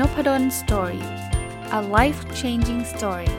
[0.00, 1.04] Nopadol story
[1.78, 3.30] a life changing story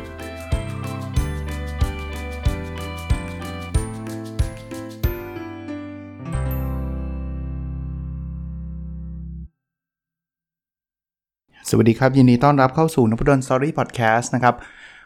[11.70, 14.55] สวัสดีครับ ยินดีต้อนรับเข้าสู่นพดล story podcast นะครับ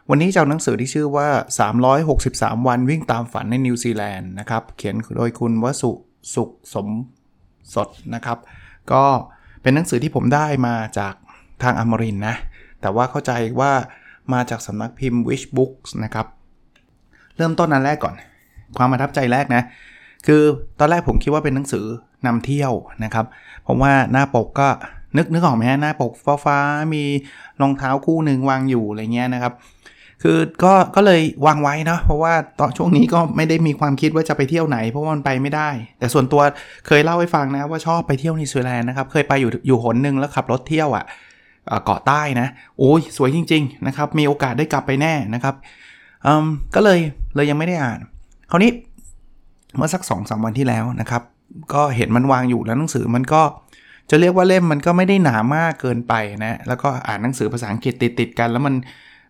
[0.09, 1.27] วันนี้จะเอาหนังสือที่ชื่อว่า
[1.97, 5.91] 363 วันวิ่งตามฝันในนิวซีแลนด์นะครับ เขียนโดยคุณวสุ
[6.33, 6.87] สุขสม
[7.73, 8.37] สดนะครับ
[8.93, 9.05] ก็
[9.61, 11.13] เป็นหนังสือที่ผมได้มาจาก
[11.63, 12.35] ทางอมรินนะ
[12.81, 13.71] แต่ว่าเข้าใจว่า
[14.33, 16.27] มาจากสำนักพิมพ์ Wish Books นะครับ
[17.37, 18.15] เริ่มต้นนันแรกก่อน
[18.77, 19.63] ความประทับใจแรกนะ
[20.27, 20.41] คือ
[20.79, 21.85] ตอนแรกผมคิดว่าเป็นหนังสือ
[22.25, 22.71] นำเที่ยว
[23.03, 23.25] นะครับ
[23.67, 24.67] ผมว่าหน้าปกก็
[25.17, 26.57] นึกนึกออกไหมฮะหน้าปกฟ้าฟ้า
[26.93, 27.03] มี
[27.61, 29.53] รองเท้าคู่หนึ่งวางอยู่อะไรเงี้ยนะครับ
[30.23, 35.69] คือก็ก็เลยวางไว้นะเพราะว่าตอนช่วงนี้ก็ไม่ได้มีความคิดว่าจะไปเที่ยวไหน เพราะว่ามันไปไม่ได้
[35.99, 36.41] แต่ส่วนตัว
[36.87, 41.05] เคยเล่าให้ฟังนะว่าชอบไปเที่ยวนิวซีแลนด์นะครับ เคยไปอยู่อยู่หนหนึ่งแล้วขับรถเที่ยวอะ่ะ
[41.85, 45.55] เกาะใต้นะ โอ้ยสวยจริง ๆ นะครับ มีโอกาสได้กลับไปแน่นะครับ
[46.75, 46.99] ก็เลย
[47.35, 47.99] เลยยังไม่ได้อ่าน
[48.49, 48.71] คราวนี้
[49.77, 51.23] เมื่อสัก2อสวันที่แล้วนะครับ
[51.73, 53.41] ก็เห็นมันวางอยู่แล้วหนังสือมันก็
[54.09, 58.75] จะเรียกว่าเล่มมันก็ไม่ได้หนามากเกินไปนะแล้วก็อ่านหนังสือภาษาอังกฤษติดติดกัน แล้วมัน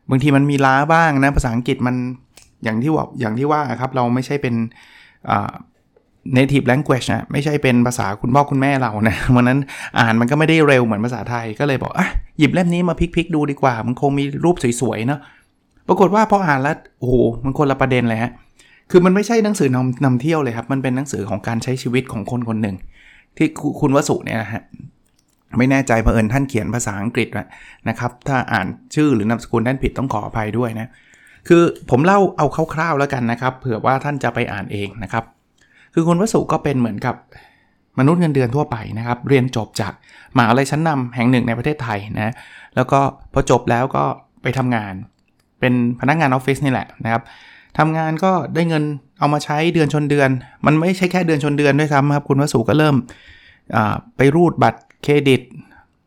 [0.10, 1.96] บางทีมันมีล้าบ้างนะภาษาอังกฤษมัน
[2.64, 4.56] อย่างที่ว่าอย่างที่ว่าครับเราไม่ใช่เป็น
[6.38, 9.60] native language นะไม่ใช่เป็นภาษาคุณพ่อคุณแม่เรานะวันนั้น
[10.00, 15.20] อ่านมันก็ไม่ได้เร็วเหมือนภาษาไทยก็เลยบอกอะหยิบเล่มนี้มาพลิกๆดูดีกว่า มันคงมีรูปสวยๆเนาะ
[15.88, 18.32] ปรากฏว่าพออ่านแล้วโอ้โหมันคนละประเด็นเลยฮะ
[18.92, 22.76] คือมันไม่ใช่หนังสือนำนำเที่ยวเลยครับ มันเป็นหนังสือของการใช้ชีวิตของคนคนหนึ่ง
[23.38, 23.48] ที่
[23.82, 24.62] คุณวสุเนี่ยนะฮะ
[25.58, 27.30] ไม่แน่ใจเผอิญท่านเขียนภาษาอังกฤษ
[27.90, 30.88] นะครับ ถ้าอ่านชื่อหรือนามสกุลท่านผิดต้องขออภัยด้วยนะ
[31.48, 35.24] คือผมเล่าเอาคร่าวๆแล้วกันนะครับ เผื่อว่าท่านจะไปอ่านเองนะครับ
[35.94, 37.16] คือคุณวสุก็เป็นเหมือนกับ
[38.00, 39.94] มนุษย์เงินเดือนทั่วไปนะครับ เรียนจบจาก
[40.38, 42.34] มหาลัยชั้นนำแห่งหนึ่งในประเทศไทยนะ
[42.76, 43.00] แล้วก็
[43.34, 44.04] พอจบแล้วก็
[44.42, 44.94] ไปทำงาน
[45.60, 47.22] เป็นพนักงานออฟฟิศนี่แหละนะครับ
[47.78, 48.84] ทำงานก็ได้เงิน
[49.20, 50.30] เอามาใช้เดือนชนเดือน
[50.66, 52.96] มันไม่ใช่แค่เดือนชนเดือนด้วยซ้ำครับ คุณวสุก็เริ่ม
[54.18, 55.42] ไปรูดบัตรเครดิต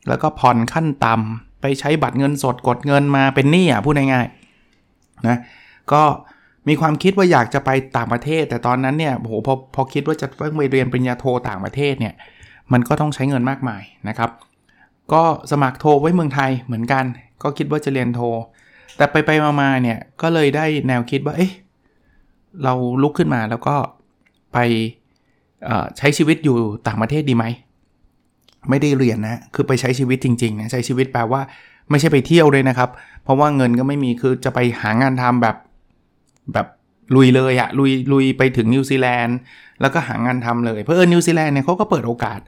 [0.09, 5.39] แล้วก็ผ่อนขั้นต่ำไปใช้บัตรเงินสดกดเงินมาเป็นหนี้อะพูดง่ายๆนะ
[5.93, 6.03] ก็
[6.69, 12.15] มีความคิดว่าอยากจะไปต่างประเทศ แต่ตอนนั้นเนี่ยโหพอพอคิดว่าจะต้องไปเรียนปริญญาโทต่างประเทศเนี่ย
[12.73, 14.31] มันก็ต้องใช้เงินมากมายนะครับ
[15.13, 17.05] ก็สมัครโทไว้เมืองไทยเหมือนกัน
[17.43, 18.21] ก็คิดว่าจะเรียนโท
[18.97, 19.31] แต่ไปไป
[19.61, 21.53] มาๆเนี่ยก็เลยได้แนวคิดว่าเอ๊ะ
[22.65, 23.77] เราลุกขึ้นมาแล้วก็
[24.53, 24.59] ไป
[25.99, 27.45] ใช้ชีวิตอยู่ต่างประเทศดีไหม
[28.69, 31.41] ไม่ได้เรียนนะ คือไปใช้ชีวิตจริงๆนะใช้ชีวิตแปลว่า
[31.91, 32.91] ไม่ใช่ไปเที่ยวเลยนะครับ
[33.23, 35.57] เพราะว่าเงินก็ไม่มีคือจะไปหางานทำแบบ
[36.53, 36.67] แบบ
[37.15, 39.37] ลุยเลยอะลุยลุยไปถึงนิวซีแลนด์
[39.81, 42.41] แล้วก็หางานทำเลย เพราะเออนิวซีแลนด์เนี่ยเขาก็เปิดโอกาส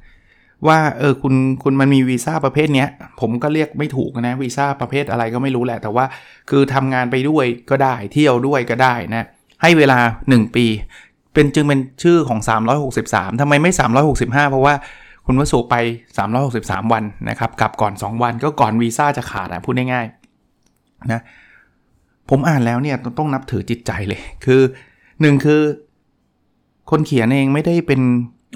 [0.66, 2.88] ว่าเออคุณคุณมันมีวีซ่าประเภทเนี้ย
[3.20, 6.04] ผมก็เรียกไม่ถูกนะวีซ่าประเภทอะไรก็ไม่รู้แหละ แต่ว่า
[6.50, 9.26] คือทำงานไปด้วยก็ได้เที่ยวด้วยก็ได้นะ
[9.62, 9.98] ให้เวลา
[10.30, 10.66] 1 ปี
[11.34, 12.40] เป็นจึงเป็นชื่อของ
[12.90, 13.72] 363ทำไมไม่
[14.10, 14.74] 365 เพราะว่า
[15.26, 15.74] คุณวสุไป
[16.34, 21.20] 363 วันนะครับกลับก่อน 2 วันก็ก่อนวีซ่าจะขาดอะพูดง่ายๆนะ
[22.31, 24.60] ผมอ่านแล้วเนี่ยต้องนับถือจิตใจเลย คือ
[25.20, 25.60] หนึ่งคือ
[26.91, 28.00] คนเขียนเองไม่ได้เป็น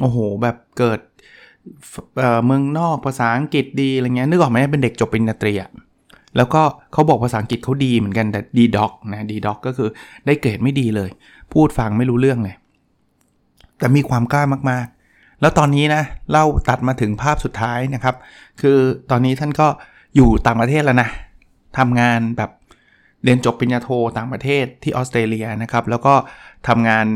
[0.00, 1.00] โอ้โห แบบเกิด
[2.46, 5.70] เมืองนอกภาษาอังกฤษดีอะไรเงี้ยนึกออกไหมเป็นเด็กจบปริญญาตรีอะ
[6.36, 9.88] แล้วก็เขาบอกภาษาอังกฤษเขาดีเหมือนกันแต่ดีด็อกนะดีด็อกก็คือ
[10.26, 11.10] ได้เกรดไม่ดีเลย
[11.52, 12.54] พูดฟังไม่รู้เรื่องเลย
[13.78, 18.16] แต่มีความกล้ามากๆ แล้วตอนนี้นะเล่าตัดมาถึงภาพสุดท้ายนะครับ
[18.60, 18.78] คือ
[19.10, 19.66] ตอนนี้ท่านก็
[20.16, 21.08] อยู่ต่างประเทศแล้วนะ
[21.78, 22.50] ทำงานแบบ
[23.24, 26.14] เรียนจบปริญญาโทต่างประเทศที่ออสเตรเลียนะครับ แล้วก็
[26.68, 27.06] ทำงาน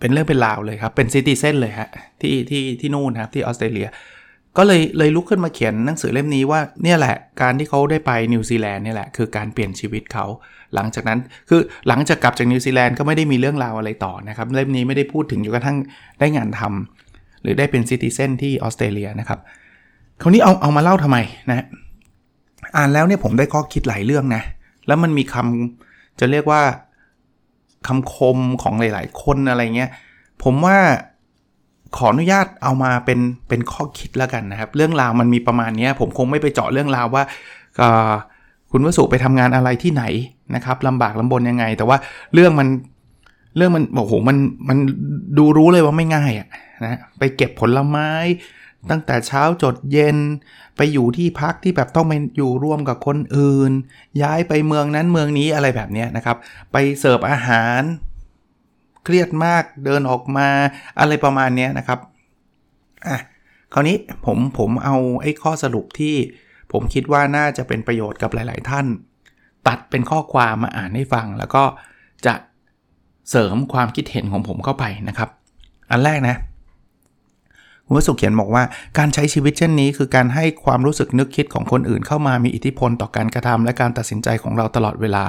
[0.00, 1.88] เป็นเรื่องเป็นราวเลยครับ เป็นซิติเซนเลยฮะ
[2.20, 3.88] ที่ที่ที่นู่นครับที่ออสเตรเลีย
[4.56, 10.26] ก็เลยเลยลุกขึ้นมาเขียนหนังสือเล่มนี้ว่าเนี่ยแหละการที่เขาได้ไปนิวซีแลนด์เนี่ยแหละคือการเปลี่ยนชีวิตเขา
[10.74, 15.76] หลังจากนั้นคือหลังจากกลับจากนิวซีแลนด์ก็ไม่ได้มีเรื่องราวอะไรต่อนะครับเล่มนี้ไม่ได้พูดถึงจนกระทั่ง
[16.18, 19.38] ได้งานทำหรือได้เป็น citizen ที่ออสเตรเลียนะครับ
[20.22, 21.18] คราวนี้เอาเอามาเล่าทำไม
[21.50, 21.64] นะ
[22.76, 24.42] อ่านแล้วเนี่ยผมได้ข้อคิดหลายเรื่องนะ
[24.90, 26.62] แล้วมันมีคำจะเรียกว่า
[27.86, 29.90] คำคมของหลาย ๆ คนอะไรเงี้ย
[30.42, 30.76] ผมว่า
[31.96, 37.22] ขออนุญาตเอามาเป็นเป็นข้อคิดแล้วกันนะครับ เรื่องราวมันมีประมาณนี้ผมคงไม่ไปเจาะเรื่องราวว่า
[38.70, 40.04] คุณวสุไปทำงานอะไรที่ไหน
[40.54, 41.96] นะครับลำบากลำบนยังไง แต่ว่า
[42.34, 42.68] เรื่องมัน
[43.56, 44.36] เรื่องมันโอ้โหมัน
[44.68, 44.78] มัน
[45.38, 46.48] ดูรู้เลยว่าไม่ง่ายอะ
[46.84, 48.10] นะไปเก็บผลไม้
[48.90, 50.16] ตั้งแต่เช้าจดเย็น
[50.76, 53.72] ไปอยู่ที่พักที่แบบต้องไปอยู่ร่วมกับคนอื่น
[54.22, 56.36] ย้ายไปเมืองนั้นเมืองนี้อะไรแบบนี้นะครับ
[56.72, 57.82] ไปเสิร์ฟอาหาร
[59.04, 60.48] เครียดมากเดินออกมา
[61.00, 61.98] อะไรประมาณนี้นะครับ
[63.06, 63.18] อะ
[63.72, 63.96] คราวนี้
[64.26, 66.14] ผมผมเอาไอ้ข้อสรุปที่
[66.72, 68.86] ผมคิดว่าน่าจะเป็นประโยชน์กับหลาย ๆ ท่าน
[69.66, 71.64] ตัดเป็นข้อความมาอ่านให้ฟัง แล้วก็
[72.26, 72.34] จะ
[73.30, 75.28] เสริมความคิดเห็นของผมเข้าไปนะครับ
[75.90, 76.36] อันแรกนะ
[77.90, 78.64] คุณวสุเขียนบอกว่า
[78.98, 85.26] การใช้ชีวิตเช่นนี้ คือการให้ความรู้สึกนึกคิดของคนอื่นเข้ามามีอิทธิพลต่อการกระทำและการตัดสินใจของเราตลอดเวลา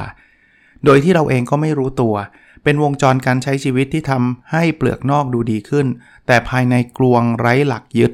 [0.85, 2.15] โดยที่เราเองก็ไม่รู้ตัว
[2.63, 5.87] เป็นวงจรการใช้ชีวิตที่ทำให้เปลือกนอกดูดีขึ้น
[6.27, 8.11] แต่ภายในกลวงไร้หลักยึด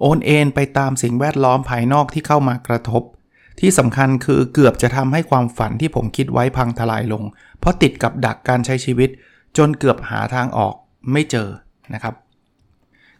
[0.00, 3.02] โอนเอ็นไปตามสิ่งแวดล้อมภายนอกที่เข้ามากระทบ
[3.60, 7.22] ที่สำคัญคือเกือบจะทำให้ความฝันที่ผมคิดไว้พังทลายลง
[7.58, 9.10] เพราะติดกับดักการใช้ชีวิต
[9.56, 10.74] จนเกือบหาทางออก
[11.12, 11.48] ไม่เจอ
[11.94, 12.14] นะครับ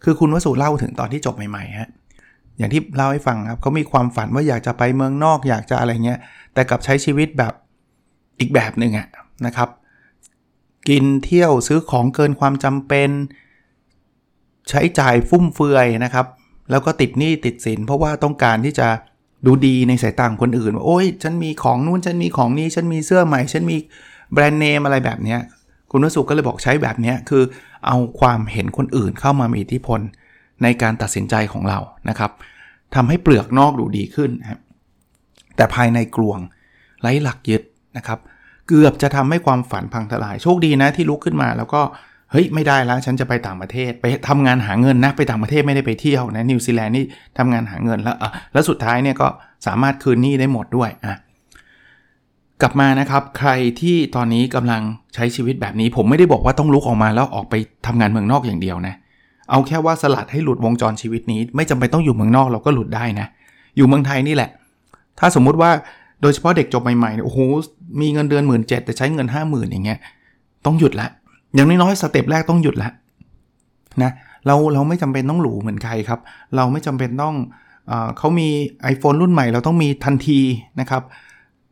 [0.04, 1.90] คือคุณวสุเล่าถึงตอนที่จบใหม่ๆฮะ
[2.58, 6.18] อย่างที่เล่าให้ฟังครับเขามีความฝันว่าอยากจะไปเมืองนอกอยากจะอะไรเงี้ย
[6.54, 7.52] แต่กับใช้ชีวิตแบบ
[8.40, 9.08] อีกแบบหนึ่งอะ
[9.46, 9.68] นะครับ
[10.88, 13.10] กินเที่ยวซื้อของเกินความจำเป็น
[14.68, 16.26] ใช้จ่ายฟุ่มเฟือยนะครับ
[16.70, 18.88] แล้วก็ติดหนี้ติดสิน เพราะว่าต้องการที่จะ
[19.46, 23.76] ดูดีในสายตาคนอื่นว่าโอ้ยฉันมีของนู่นฉันมีของนี้ฉันมีเสื้อใหม่ ฉันมี
[24.32, 25.40] แบรนด์เนมอะไรแบบเนี้ย
[25.96, 27.42] คุณวสุก็เลยบอกใช้แบบนี้คือ
[27.86, 30.00] เอาความเห็นคนอื่นเข้ามามีอิทธิพล
[30.62, 32.30] ในการตัดสินใจของเรานะครับ
[32.94, 34.30] ทำให้เปลือกนอกดูดีขึ้น
[35.56, 36.38] แต่ภายในกลวง
[37.00, 37.62] ไร้หลักยึด
[37.96, 38.18] นะครับ
[38.68, 41.80] เกือบจะทำให้ความฝันพังทลาย โชคดีนะที่ลุกขึ้นมา แล้วก็
[42.30, 47.04] เฮ้ยไม่ได้แล้วฉันจะไปต่างประเทศ ไปทำงานหาเงินนะไปต่างประเทศไม่ได้ไปเที่ยวนะนิวซีแลนด์นี่
[47.38, 48.16] ทำงานหาเงินแล้ว
[48.52, 49.28] แล้วสุดท้ายเนี่ยก็
[49.66, 51.18] สามารถคืนหนี้ได้หมดด้วยอะ
[52.62, 54.82] กลับมานะครับ ใครที่ตอนนี้กำลัง
[55.14, 57.54] ใช้ชีวิตแบบนี้ ผมไม่ได้บอกว่าต้องลุกออกมาแล้วออกไป
[57.86, 58.94] ทำงานเมืองนอกอย่างเดียวนะ
[59.50, 63.26] เอาแค่ว่าสลัดให้หลุดวงจรชีวิตนี้ ไม่จำเป็นต้องอยู่เมืองนอกเราก็หลุดได้นะ
[63.76, 64.50] อยู่เมืองไทยนี่แหละ
[65.18, 65.70] ถ้าสมมุติว่า
[66.22, 67.38] โดยเฉพาะเด็กจบใหม่ๆโอ้โห
[68.00, 69.98] มีเงินเดือนหมื่นเจ็ดแต่ใช้เงิน5 0,000อย่างเงี้ย
[70.66, 71.08] ต้องหยุดละ
[71.54, 72.90] อย่างน้อยๆสเต็ปแรกต้องหยุดละ
[74.02, 74.12] นะ
[74.46, 76.20] เราเราไม่จำเป็นต้องหรูเหมือนใครครับ
[76.56, 77.34] เราไม่จำเป็นต้อง
[77.88, 78.48] เอเขามี
[78.92, 80.40] iPhone รุ่นใหม่เราต้องมีทันที
[80.80, 81.02] นะครับ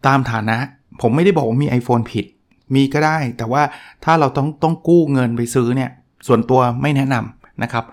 [0.06, 0.56] ตามฐานะ
[1.00, 2.26] ผมไม่ได้บอกว่ามี iPhone ผิด
[2.74, 3.62] มีก็ได้ แต่ว่า
[4.04, 5.90] ถ้าเราต้องต้องกู้เงินไปซื้อเนี่ย
[6.26, 7.84] ส่วนตัวไม่แนะนำนะครับ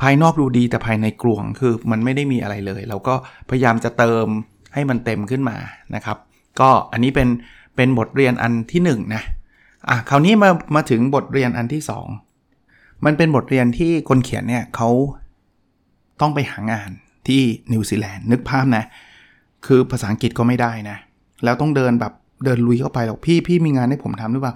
[0.00, 3.14] ภายนอกดูดีแต่ภายในกลวงคือมันไม่ได้มีอะไรเลย เราก็
[3.50, 4.26] พยายามจะเติม
[4.74, 5.56] ให้มันเต็มขึ้นมา
[5.94, 6.16] นะครับ
[6.60, 7.28] ก็อันนี้เป็น
[7.76, 9.22] เป็นบทเรียนอันที่1นนะ
[9.88, 11.82] อะคราวนี้มามาถึงบทเรียนอันที่
[12.42, 14.88] 2 มันเป็นบทเรียนที่คนเขียนเนี่ยเขา
[16.20, 16.90] ต้องไปหางาน
[17.28, 17.42] ที่
[17.72, 18.84] นิวซีแลนด์นึกภาพนะ
[19.66, 20.96] คือภาษาอังกฤษก็ไม่ได้นะ
[21.44, 22.12] แล้วต้องเดินแบบ
[22.44, 24.54] เดินลุยเข้าไปหรอกพี่พี่มีงานให้ผมทำหรือเปล่า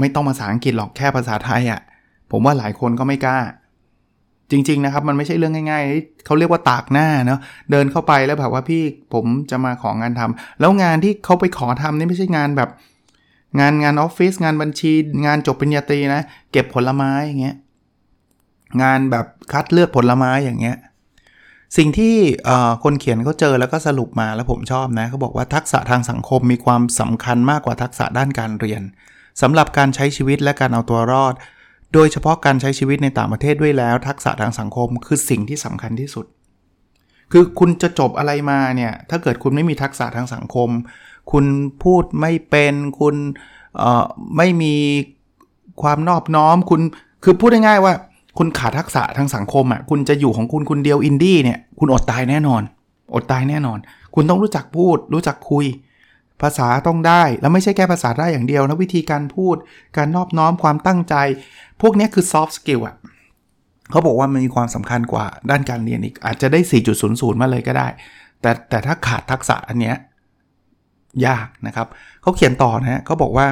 [0.00, 1.80] ไม่ต้องภาษาอังกฤษหรอกแค่ภาษาไทยอะ่ะ
[2.30, 3.38] ผมว่าหลายคนก็ไม่กล้า
[4.50, 7.40] จริง ๆ นะครับ มันไม่ใช่เรื่องง่ายๆเขาเรียกว่าตากหน้าเนาะ
[7.70, 8.82] เดินเข้าไปแล้วแบบว่าพี่
[9.14, 12.70] ผมจะมาของานทำแล้วงานที่เขาไปขอทำนี่ไม่ใช่งานแบบ
[13.60, 14.92] งานงานออฟฟิศงานบัญชี
[15.26, 16.22] งานจบปริญญาตรีนะ
[16.52, 17.56] เก็บผลไม้อย่างเงี้ย
[18.82, 20.76] งานแบบคัดเลือกผลไม้อย่างเงี้ย
[21.76, 22.14] สิ่งที่
[22.84, 28.82] คนเขียนเขาเจอแล้วก็สรุปมาแล้วผมชอบนะเขาบอกว่าทักษะทางสังคมมีความสำคัญมากกว่าทักษะด้านการเรียน
[29.42, 31.34] สำหรับการใช้ชีวิตและการเอาตัวรอด
[31.94, 36.26] โดยเฉพาะการใช้ชีวิตในต่างประเทศด้วยแล้ว ทักษะทางสังคมคือสิ่งที่สำคัญที่สุด
[37.32, 40.68] คือคุณจะจบอะไรมาเนี่ยถ้าเกิดคุณไม่มีทักษะทางสังคม
[41.32, 41.44] คุณ
[41.82, 43.16] พูดไม่เป็นคุณ
[44.36, 44.74] ไม่มี
[45.82, 46.80] ความนอบน้อมคุณ
[47.24, 47.94] คือพูดง่ายๆว่า
[48.38, 52.62] คุณขาดทักษะทางสังคมอะคุณจะอยู่ของคุณคุณเดียวอินดี้เนี่ยคุณอดตายแน่นอน
[53.14, 53.78] อดตายแน่นอน
[54.14, 55.66] คุณต้องรู้จักพูด รู้จักคุย
[56.42, 59.56] ภาษาต้องได้แล้วไม่ใช่แค่ภาษาได้อย่างเดียวนะวิธีการพูด
[59.96, 61.14] การนอบน้อมความตั้งใจ
[61.80, 62.96] พวกนี้คือ soft skill อะ
[63.90, 66.60] เขาบอกว่ามันมีความสำคัญกว่าด้านการเรียนอีก อาจจะได้
[67.00, 67.88] 4.00 มาเลยก็ได้
[68.40, 69.96] แต่แต่ถ้าขาดทักษะอันเนี้ย
[71.26, 71.86] ยากนะครับ
[72.22, 73.46] เขาเขียนต่อนะเขาบอกว่า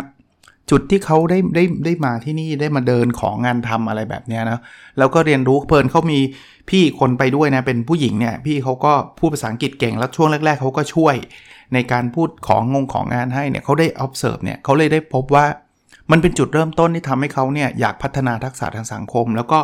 [0.71, 4.59] จุดที่เขาได้ได้ได้มาที่นี่ได้มาเดินของงานทำอะไรแบบนี้นะ
[4.99, 6.19] แล้วก็เรียนรู้เพลินเขามี
[6.71, 11.15] พี่คนไปด้วยนะเป็นผู้หญิงเนี่ยพี่เขาก็พูดภาษาอังกฤษเก่งแล้วช่วงแรก ๆเขาก็ช่วย
[11.75, 15.47] ในการพูดของงงของงานให้เนี่ยเขาได้ observe เนี่ยเขาเลยได้พบว่า
[16.11, 19.59] มันเป็นจุดเริ่มต้นที่ทำให้เขาเนี่ยอยากพัฒนาทักษะทางสังคม แล้วก็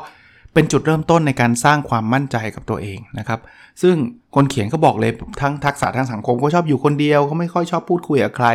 [0.54, 3.40] เป็นจุดเริ่มต้นในการสร้างความมั่นใจกับตัวเองนะครับ
[3.82, 3.96] ซึ่ง
[4.34, 8.48] คนเขียนก็บอกเลยทั้งทักษะทางสังคมก็ชอบอยู่คนเดียวเขาไม่ค่อยชอบพูดคุยกับใคร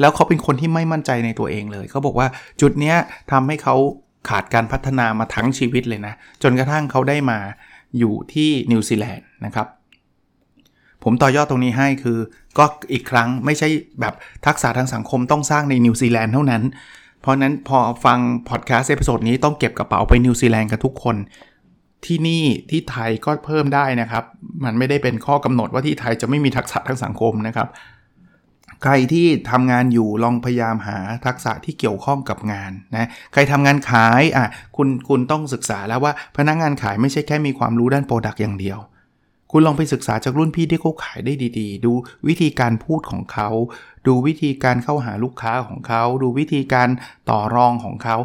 [0.00, 2.28] แล้วเขาเป็นคนที่ไม่มั่นใจในตัวเองเลยเขาบอกว่า
[2.60, 2.94] จุดนี้
[3.30, 3.76] ทำให้เขา
[4.28, 7.38] ขาดการพัฒนามาทั้งชีวิตเลยนะ จนกระทั่งเขาได้มา
[7.98, 9.66] อยู่ที่นิวซีแลนด์นะครับ
[11.04, 12.18] ผมต่อยอดตรงนี้ให้คือ
[12.58, 13.68] ก็อีกครั้งไม่ใช่
[14.00, 14.14] แบบ
[14.46, 16.62] ทักษะทางสังคมต้องสร้างในนิวซีแลนด์เท่านั้น
[17.20, 21.16] เพราะนั้นพอฟังพอดแคสต์ episode นี้ต้องเก็บกระเป๋าไปนิวซีแลนด์กับทุกคน
[22.06, 24.24] ที่นี่ที่ไทยก็เพิ่มได้นะครับ
[24.64, 27.68] มันไม่ได้เป็นข้อกำหนดว่าที่ไทยจะไม่มีทักษะทางสังคมนะครับ
[28.82, 34.46] ใครที่ทำงานอยู่ลองพยายามหาทักษะที่เกี่ยวข้องกับงานนะใครทำงานขายอะ
[34.76, 38.78] คุณคุณต้องศึกษาแล้วว่าพนักงานขายไม่ใช่แค่มีความรู้ด้านโปรดักต์อย่างเดียว
[39.52, 41.92] คุณลองไปศึกษาจากรุ่นพี่ที่เขาขายได้ดี ๆ ดู
[42.28, 43.48] วิธีการพูดของเขา
[44.06, 46.88] ดูวิธีการเข้าหาลูกค้าของเขา ดูวิธีการ
[47.30, 48.16] ต่อรองของเขา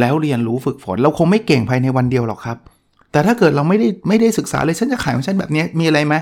[0.00, 2.58] แล้วเรียนรู้ฝึกฝน เราคงไม่เก่งภายในวันเดียวหรอกครับ
[3.12, 6.14] แต่ถ้าเกิดเราไม่ได้ไม่ได้ศึกษาเลยฉันจะขายของฉันแบบนี้มีอะไรไหม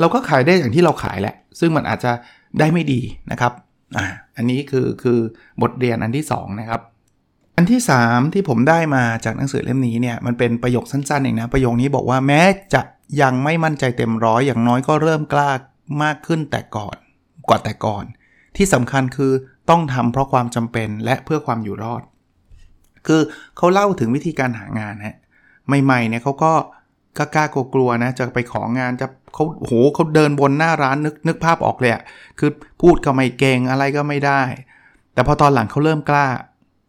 [0.00, 2.12] เราก็ขายได้อย่างที่เราขายแหละ ซึ่งมันอาจจะ
[2.58, 3.52] ได้ไม่ดีนะครับ
[3.96, 4.06] อ่า
[4.36, 5.18] อันนี้คือคือ
[5.62, 6.80] บทเรียนอันที่2นะครับ
[7.56, 12.40] อันที่ 3 ที่ผมได้มาจากหนังสือเล่มนี้เนี่ยมันเป็นประโยคสั้นๆเองนะประโยคนี้บอกว่าแม้
[12.74, 12.82] จะ
[13.22, 15.50] ยังไม่มั่นใจเต็มร้อยอย่างน้อยก็เริ่มกล้า
[16.02, 16.96] มากขึ้นแต่ก่อน
[17.48, 18.04] กว่าแต่ก่อน
[18.56, 19.32] ที่สำคัญคือ
[19.70, 22.02] ต้องทำเพราะความจำเป็นและเพื่อความอยู่รอด
[23.06, 23.20] คือ
[23.56, 25.16] เขาเล่าถึงวิธีการหางานฮะ
[25.84, 26.52] ใหม่ๆเนี่ยเขาก็
[27.18, 27.44] กล้า
[27.74, 32.02] กลัวๆนะจะไปของานจะเขาโหเขาเดินบนหน้าร้านนึกนึกภาพออกเลยอะ
[32.38, 34.40] คือพูดก็ไม่เก่งอะไรก็ไม่ได้
[35.14, 36.26] แต่พอตอนหลังเขาเริ่มกล้า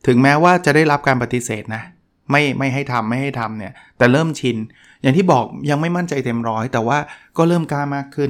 [0.07, 1.83] ถึงแม้ว่าจะได้รับการปฏิเสธนะ
[2.31, 4.57] ไม่ไม่ให้ทำไม่ให้ทำเนี่ย แต่เริ่มชิน
[5.01, 6.97] อย่างที่บอกยังไม่มั่นใจเต็มร้อย แต่ว่า
[7.37, 8.29] ก็เริ่มกล้ามากขึ้น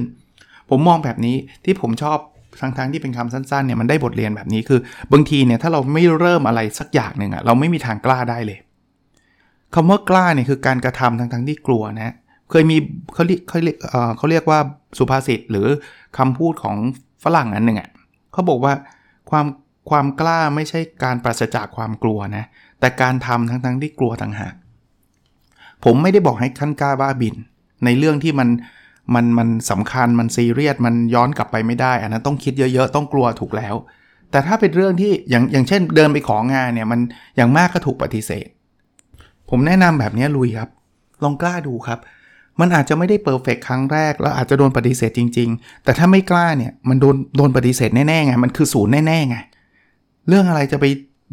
[0.70, 2.18] ผมมองแบบนี้ที่ผมชอบ
[2.60, 4.80] ทั้งทั้งที่เป็นคำสั้นๆเนี่ยมันได้บทเรียนแบบนี้คือ
[5.12, 8.58] บางทีเนี่ยถ้าเราไม่เริ่มอะไรสักอย่างหนึ่งอะเราไม่มีทางกล้าได้เลย
[9.74, 12.14] คำว่ากล้าเนี่ยคือการกระทำทั้งทั้งที่กลัวนะ
[12.50, 12.76] เคยมี
[13.14, 13.76] เขาเรียกเขาเรียก
[14.18, 14.58] เขาเรียกว่า
[14.98, 15.68] สุภาษิตหรือ
[16.18, 16.76] คำพูดของ
[17.24, 17.90] ฝรั่งอันหนึ่งอะ
[18.32, 18.72] เขาบอกว่า
[19.30, 19.46] ความ
[19.90, 22.44] ความกล้าไม่ใช่การปราศจากความกลัวนะ
[22.80, 24.54] แต่การทำทั้งทั้งที่กลัวต่างหาก
[25.84, 27.34] ผมไม่ได้บอกให้ขั้นกล้าบ้าบิน
[27.84, 28.48] ในเรื่องที่มัน
[29.14, 33.74] มันมันสำคัญมันซีเรียสมันย้อนกลับไปไม่ได้ อันนั้นต้องคิดเยอะๆ ต้องกลัวถูกแล้ว
[34.30, 37.00] แต่ถ้าเป็นเรื่องที่อย่างอย่างเช่นเดินไปของานเนี่ยมัน
[37.36, 38.48] อย่างมากก็ถูกปฏิเสธ
[39.50, 40.68] ผมแนะนำแบบนี้ลุยครับ
[41.22, 41.98] ลองกล้าดูครับ
[42.60, 49.36] มันอาจจะไม่ได้เพอร์เฟกครั้งแรก แล้วอาจจะโดนปฏิเสธจริง ๆ แต่ถ้าไม่กล้าเนี่ยมันโดนโดนปฏิเสธแน่ๆไงมันคือศูนย์แน่ๆไง
[50.28, 50.84] เรื่องอะไรจะไป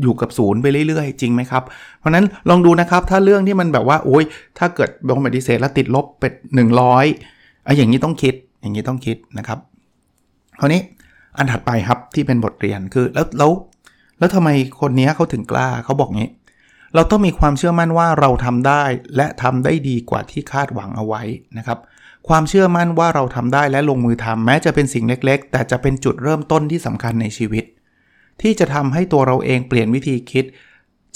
[0.01, 1.63] อยู่กับศูนย์ไปเรื่อยๆ จริงไหมครับ
[1.99, 4.23] เพราะนั้นลองดูนะครับ ถ้าเรื่องที่มันแบบว่าโอ้ย
[4.57, 7.05] ถ้าเกิดโดนปฏิเสธแล้วติดลบเป็นหนึ่งร้อย
[7.65, 9.59] ไอ้อย่างนี้ต้องคิดอย่างนี้ต้องคิดนะครับ
[10.59, 10.81] คราวนี้
[11.37, 13.51] อันถัดไปครับที่เป็นบทเรียนคือแล้วแล้ว
[14.19, 14.49] แล้วทำไม
[14.81, 16.29] คนนี้เขาถึงกล้าเขาบอกงี้
[16.95, 18.83] เราต้องมีความเชื่อมั่นว่าเราทำได้
[19.15, 21.21] และทำได้ดีกว่าที่คาดหวังเอาไว้
[21.57, 21.79] นะครับ
[22.27, 27.65] ความเชื่อมั่นว่าเราทำได้และลงมือทำแม้จะเป็นสิ่งเล็กๆ แต่จะเป็นจุดเริ่มต้นที่สำคัญในชีวิต
[28.41, 30.45] ที่จะทำให้ตัวเราเองเปลี่ยนวิธีคิด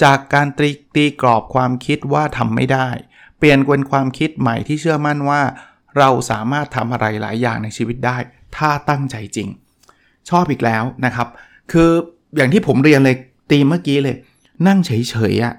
[0.04, 2.90] จากการตีตีกรอบความคิดว่าทำไม่ได้
[3.38, 5.42] เปลี่ยนเป็นความคิดใหม่ที่เชื่อมั่นว่า
[5.98, 8.18] เราสามารถทำอะไรหลายอย่างในชีวิตได้
[8.58, 9.50] ถ้าตั้งใจจริง
[10.30, 11.28] ชอบอีกแล้วนะครับ
[11.72, 11.90] คือ
[12.36, 13.16] อย่างที่ผมเรียนเลย
[13.52, 14.16] ตีเมื่อกี้เลย
[14.68, 14.92] นั่งเฉ
[15.32, 15.54] ยๆอะ่ะ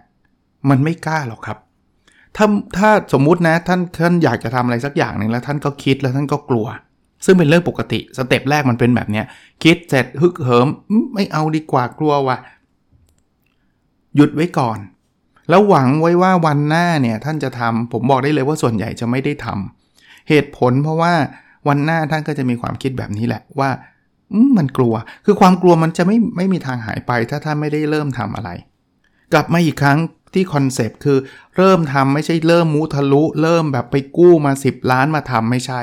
[0.71, 1.59] มันไม่กล้าหรอกครับ
[2.37, 2.47] ถ้า
[2.79, 6.67] ถ้าสมมุตินะท่านท่านอยากจะทำอะไรสักอย่างหนึ่งแล้วท่านก็คิดแล้วท่านก็กลัว
[7.25, 9.23] ซึ่งเป็นเรื่องปกติสเต็ปแรกมันเป็นแบบนี้
[9.63, 10.69] คิดเสร็จฮึกเหิม
[11.15, 12.39] ไม่เอาดีกว่ากลัวว่ะ
[14.17, 14.79] หยุดไว้ก่อน
[15.49, 21.13] แล้วหวังไว้ว่าวันหน้าเนี่ยท่านจะทำผมบอกได้เลยว่าส่วนใหญ่จะไม่ได้ทำเหตุผลเพราะว่า
[21.69, 23.71] วันหน้าท่านก็จะมีความคิดแบบนี้แหละว่า
[24.57, 28.51] มันกลัว คือความกลัวมันจะไม่ไม่มีทางหายไป ถ้าท่านไม่ได้เริ่มทำอะไร
[29.33, 29.99] กลับมาอีกครั้ง
[30.35, 31.19] ที่ concept คือ
[31.57, 35.81] เริ่มทำไม่ใช่เริ่มมูทะลุ เริ่มแบบไปกู้มา 10 ล้านมาทำไม่ใช่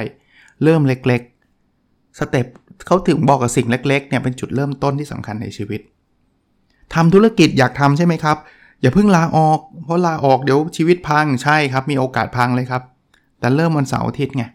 [0.63, 2.47] เริ่มเล็กๆ step
[2.85, 5.81] เขาถึงบอกกับสิ่งเล็กๆเนี่ยเป็นจุดเริ่มต้นที่สำคัญในชีวิต
[6.95, 8.37] ทำธุรกิจอยากทำใช่ไหมครับ
[8.81, 12.83] อย่าเพิ่งลาออก เพราะลาออกเดี๋ยวชีวิตพังใช่ครับ มีโอกาสพังเลยครับ
[13.39, 14.45] แต่เริ่มวันเสาร์อาทิตย์ไง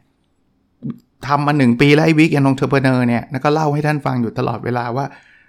[1.26, 5.06] ทำมาหนึ่งปีแล้วไอ้ weekend entrepreneur เนี่ยก็เล่าให้ท่านฟังอยู่ตลอดเวลาว่า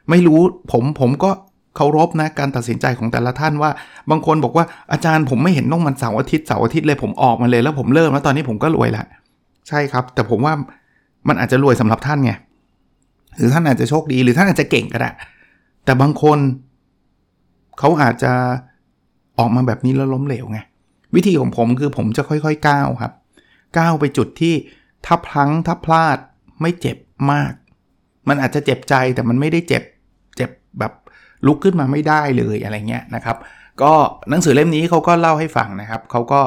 [0.10, 1.32] ไม่รู้ผมผมก็
[1.76, 3.72] เคารพนะการตัดสินใจของแต่ละท่านว่า
[4.10, 9.04] บางคนบอกว่าอาจารย์ผมไม่เห็นต้องมันเสาร์อาทิตย์เสาร์อาทิตย์เลยผมออกมาเลยแล้วผมเริ่มแล้วตอนนี้ผมก็รวยละ
[9.68, 10.54] ใช่ครับ แต่ผมว่า
[11.28, 12.32] มันอาจจะรวยสำหรับท่านไง
[13.38, 15.12] หรือท่านอาจจะโชคดีหรือท่านอาจจะเก่งก็ได้
[15.86, 16.40] แต่บางคน
[17.80, 18.34] เขาอาจจะ
[19.38, 20.60] ออกมาแบบนี้แล้วล้มเหลวไง
[21.16, 23.12] วิธีของผมคือผมจะค่อยๆก้าวครับ
[23.78, 24.54] ก้าวไปจุดที่
[25.06, 26.18] ถ้าพลั้งถ้าพลาด
[26.62, 26.98] ไม่เจ็บ
[27.32, 27.54] มาก
[28.30, 29.84] มันอาจจะเจ็บใจแต่มันไม่ได้เจ็บ
[30.36, 30.50] เจ็บ
[30.80, 30.92] แบบ
[31.46, 33.38] ลุกขึ้นมาไม่ได้เลยอะไรเงี้ยนะครับ
[33.82, 33.94] ก็
[34.30, 36.42] หนังสือเล่มนี้เขาก็เล่าให้ฟังนะครับเขาก็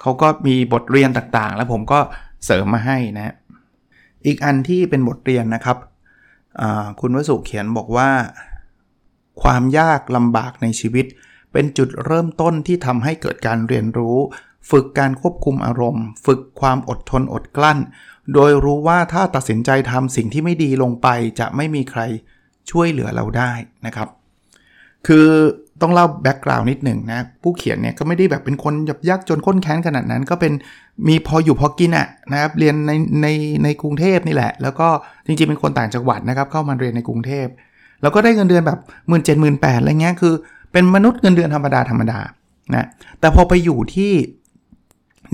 [0.00, 2.00] เขาก็มีบทเรียนต่างๆ แล้วผมก็
[2.44, 3.34] เสริมมาให้นะ
[4.26, 5.78] อีกอันที่เป็นบทเรียนนะครับ
[7.00, 8.10] คุณวสุเขียนบอกว่า
[9.42, 11.06] ความยากลำบากในชีวิต
[11.52, 14.16] เป็นจุดเริ่มต้นที่ทำให้เกิดการเรียนรู้
[14.70, 17.78] ฝึกการควบคุมอารมณ์ ฝึกความอดทนอดกลั้น
[18.34, 21.08] โดยรู้ว่าถ้าตัดสินใจทำสิ่งที่ไม่ดีลงไป
[21.40, 22.00] จะไม่มีใคร
[22.70, 23.52] ช่วยเหลือเราได้
[23.86, 24.08] นะครับ
[25.06, 25.26] คือ
[25.82, 30.52] ต้องเล่าแบ็กกราวน์นิดหนึ่งนะ ผู้เขียนเนี่ยก็ไม่ได้แบบเป็นคนยับยักจนข้นแค้นขนาดนั้น ก็เป็น
[31.08, 32.92] มีพออยู่พอกินอะนะครับเรียนใน
[33.22, 33.26] ใน
[33.64, 34.88] ในกรุงเทพนี่แหละ แล้วก็
[35.26, 37.46] จริงๆเป็นคนต่างจังหวัดนะครับ เข้ามาเรียนในกรุงเทพ
[38.02, 38.78] แล้วก็ได้เงินเดือนแบบ
[39.08, 40.34] หมื่นเจ็ดหมื่นแปดอะไรเงี้ยคือ
[40.72, 42.18] เป็นมนุษย์เงินเดือนธรรมดาธรรมดา
[42.74, 42.86] นะ
[43.20, 44.12] แต่พอไปอยู่ที่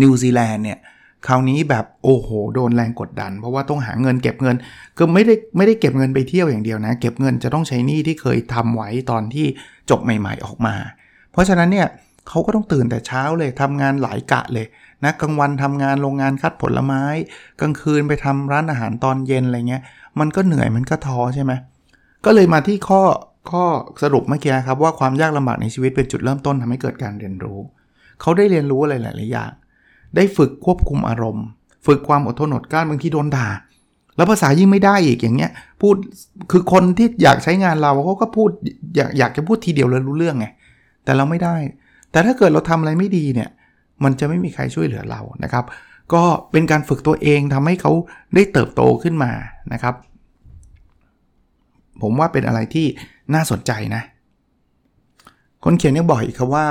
[0.02, 0.78] นิวซีแลนด์เนี่ย
[1.26, 4.56] คราวนี้แบบโอ้โหโดนแรงกดดัน เพราะว่าต้องหาเงินเก็บเงิน
[4.98, 9.46] ก็ไม่ได้ไม่ได้เก็บเงินไปเที่ยวอย่างเดียวนะ เก็บเงินจะต้องใช้หนี้ที่เคยทำไว้ตอนที่
[9.90, 10.74] จบใหม่ ๆออกมา
[11.32, 11.86] เพราะฉะนั้นเนี่ย
[12.28, 14.66] เขาก็ต้องตื่นแต่เช้าเลยทำงานหลายกะเลย
[15.04, 17.02] นะกลางวันทำงานโรงงานคัดผลไม้
[17.60, 19.82] กลางคืนไปทำร้านอาหารตอนเย็นอะไรเงี้ย
[20.20, 21.52] มันก็เหนื่อยมันก็ท้อใช่ไหม
[22.24, 23.02] ก็เลยมาที่ข้อ
[23.50, 23.64] ข้อ
[24.02, 27.58] สรุปเมื่อกี้ครับว่าความยากลำบากในชีวิตเป็นจุดเริ่มต้นทำให้เกิดการเรียนรู้
[28.20, 29.50] เขาได้เรียนรู้อะไรหลายๆอย่าง
[30.16, 31.46] ได้ฝึกควบคุมอารมณ์
[31.86, 33.48] ฝึกความอดทนอดกลั้นบางทีโดนด่า
[34.16, 35.50] แล้วภาษายิ่งไม่ได้อีกอย่างเงี้ย
[35.80, 35.94] พูด
[36.50, 38.50] คือคนที่อยากใช้งานเราเขาก็พูด
[38.96, 40.46] อยากอยากจะพูดทีเดียวเลยรู้เรื่องไง
[41.04, 41.56] แต่เราไม่ได้
[42.10, 43.50] แต่ถ้าเกิดเราทำอะไรไม่ดีเนี่ย
[44.04, 45.64] มันจะไม่มีใครช่วยเหลือเรานะครับ
[46.14, 46.22] ก็
[46.52, 47.92] เป็นการฝึกตัวเองทำให้เขา
[48.34, 49.32] ได้เติบโตขึ้นมา
[49.72, 49.94] นะครับ
[52.02, 52.86] ผมว่าเป็นอะไรที่
[53.34, 54.02] น่าสนใจนะ
[55.64, 56.66] คนเขียนเนี่ยบอกอีกครับว่า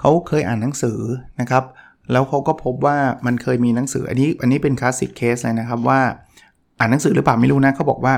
[0.00, 0.98] เขาเคยอ่านหนังสือ
[1.40, 1.64] นะครับ
[2.12, 6.00] แล้วเขาก็พบว่ามันเคยมีหนังสืออันนี้อันนี้เป็นคลาสสิกเคสเลยนะครับว่า
[6.78, 8.14] อ่านหนังสือหรือเปล่าไม่รู้นะเขาบอกว่า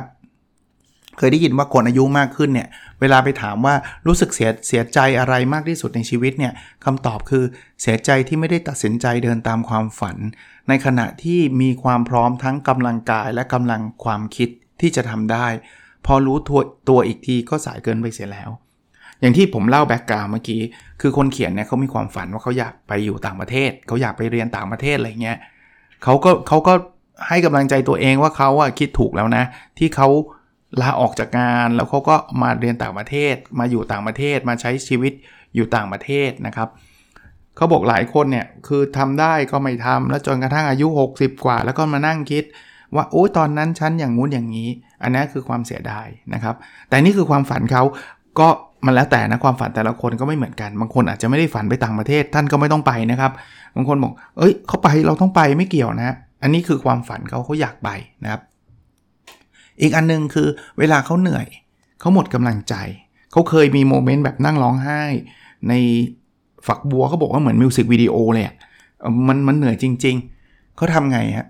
[1.19, 2.69] เคยได้ยินว่าคนอายุมากขึ้นเนี่ย
[3.01, 3.75] เวลาไปถามว่า
[4.07, 6.53] รู้สึกเสียเสียใจอะไรมากที่สุดในชีวิตเนี่ย
[6.85, 7.45] คำตอบคือ
[7.83, 10.17] เสียใจที่ไม่ได้ตัดสินใจเดินตามความฝัน
[10.69, 14.49] ในขณะที่มีความพร้อมทั้งกำลังกายและกำลังความคิด
[14.81, 15.47] ที่จะทำได้
[16.07, 18.51] พอรู้ตัวตัวอีกทีก็สายเกินไปเสียแล้ว
[19.23, 20.61] อย่างที่ผมเล่าแบ็กกราวเมื่อกี้
[21.01, 25.39] คือคนเขียนเนี่ยเขามีความฝันว่าเขาอยากไปอยู่ต่างประเทศ เขาอยากไปเรียนต่างประเทศอะไรเงี้ย
[26.05, 26.75] เขาก็เขาก็
[27.29, 29.45] ให้กำลังใจตัวเองว่าเขาอะคิดถูกแล้วนะ
[29.79, 30.09] ที่เขา
[30.81, 35.13] ลาออกจากงานแล้วเขาก็มาเรียนต่างประเทศ มาอยู่ต่างประเทศ มาใช้ชีวิต
[35.55, 36.69] อยู่ต่างประเทศนะครับ
[37.57, 40.87] เขาบอกหลายคนเนี่ยคือทำได้ก็ไม่ทำแล้วจนกระทั่งอายุ
[41.17, 42.45] 60 กว่า แล้วก็มานั่งคิด
[42.95, 44.71] ว่าโอ้ตอนนั้นฉันอย่างงู้นอย่างนี้
[45.03, 46.55] อันนี้คือความเสียดายนะครับ
[46.89, 47.83] แต่นี่คือความฝันเขา
[48.41, 48.49] ก็
[48.87, 53.33] มันแล้วแต่นะความฝันแต่ละคนก็ไม่เหมือนกัน บางคนอาจจะไม่ได้ฝันไปต่างประเทศ ท่านก็ไม่ต้องไปนะครับ
[53.77, 57.89] บางคนบอก เอ้ยเขาไปเราต้องไปไม่เกี่ยวนะ อันนี้คือความฝันเขาเขาอยากไป
[58.25, 58.41] นะครับ
[59.83, 61.47] อีกอันนึงคือเวลาเขาเหนื่อย
[62.01, 62.75] เขาหมดกำลังใจ
[63.33, 65.03] เขาเคยมีโมเมนต์แบบนั่งร้องไห้
[65.69, 65.75] ใน
[66.67, 68.45] ฝักบัวเขาบอกว่าเหมือนมิวสิกวิดีโอเลย
[69.29, 70.17] มันมันเหนื่อยจริง
[70.47, 71.47] ๆ เขาทำไงฮะ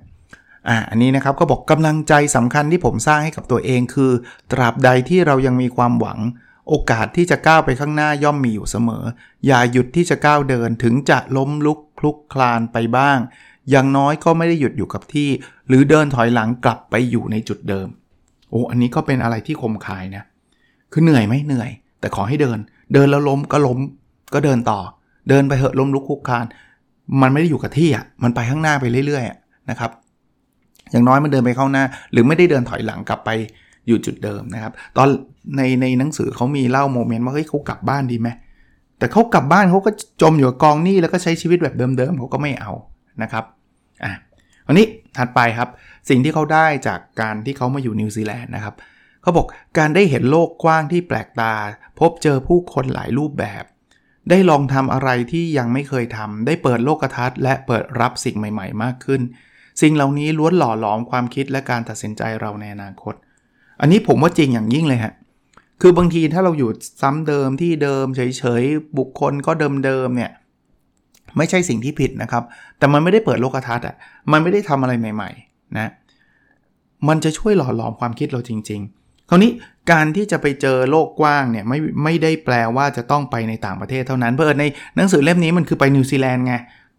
[0.69, 4.11] อ่าอันนี้นะครับก็บอกกำลังใจสำคัญที่ผมสร้างให้กับตัวเองคือ
[4.53, 6.19] ตราบใดที่เรายังมีความหวัง
[6.69, 9.05] โอกาสที่จะก้าวไปข้างหน้าย่อมมีอยู่เสมอ
[9.47, 13.19] อย่าหยุดที่จะก้าวเดินถึงจะล้มลุกคลุกคลานไปบ้าง
[13.71, 15.29] อย่างน้อยก็ไม่ได้หยุดอยู่กับที่
[15.69, 17.89] หรือเดินถอยหลังกลับไปอยู่ในจุดเดิม
[18.51, 20.25] โอ้ อันนี้ก็เป็นอะไรที่คมคายนะ
[20.93, 21.71] คือเหนื่อยไหมเหนื่อย
[22.01, 22.59] แต่ขอให้เดิน
[22.93, 23.79] เดินแล้วล้มก็ล้ม
[24.35, 24.81] ก็เดินต่อ
[25.29, 26.47] เดินไปเหอะล้มลุกคลุกคลาน
[27.23, 29.91] มันไม่ได้อยู่กับที่อะ มันไปข้างหน้าไปเรื่อยๆนะครับ
[30.91, 33.31] อย่างน้อยมันเดินไปข้างหน้า หรือไม่ได้เดินถอยหลังกลับไป
[33.89, 35.09] อยู่จุดเดิมนะครับ ตอน
[35.57, 38.29] ในในหนังสือเขามีเล่า moment ว่าเฮ้ยเขากลับบ้านดีไหม
[38.99, 39.91] แต่เขากลับบ้านเขาก็
[40.23, 42.73] จมอยู่กับกองหนี้แล้วก็ใช้ชีวิตแบบเดิมๆเขาก็ไม่เอา
[43.23, 43.45] นะครับ
[44.05, 44.13] อะ
[44.67, 45.69] วันนี้ถัดไปครับ
[46.09, 48.75] สิ่งที่เขาได้จากการที่เขามาอยู่นิวซีแลนด์นะครับ
[49.23, 49.47] เขาบอก
[49.79, 51.55] การได้เห็นโลกกว้างที่แปลกตา
[52.01, 53.65] พบเจอผู้คนหลายรูปแบบ
[54.31, 59.21] ได้ลองทำอะไรที่ยังไม่เคยทำได้เปิดโลกทัศน์และเปิดรับสิ่งใหม่ ๆ มากขึ้น
[59.83, 63.15] สิ่งเหล่านี้ล้วนหล่อหลอมความคิดและการตัดสินใจเราในอนาคต
[63.83, 65.13] อันนี้ผมว่าจริงอย่างยิ่งเลยฮะ
[65.81, 66.71] คือบางทีถ้าเราอยู่
[67.03, 69.53] ซ้ำเดิมที่เดิมเฉยๆ บุคคลก็
[69.85, 70.31] เดิมๆเนี่ย
[71.37, 72.43] ไม่ใช่สิ่งที่ผิดนะครับ
[72.79, 73.97] แต่มันไม่ได้เปิดโลกทัศน์อะ
[74.33, 75.91] มันไม่ได้ทำอะไรใหม่ ๆ นะ
[77.09, 79.51] มันจะช่วยหล่อหลอมความคิดเราจริง ๆ คราวนี้
[79.91, 84.65] การที่จะไปเจอโลกกว้างเนี่ยไม่ไม่ได้แปลว่าจะต้องไปในต่างประเทศเท่านั้น เพื่อใน
[84.97, 86.55] หนังสือเล่มนี้มันคือไปนิวซีแลนด์ไง